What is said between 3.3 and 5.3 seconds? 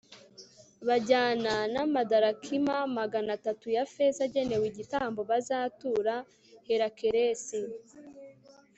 atatu ya feza agenewe igitambo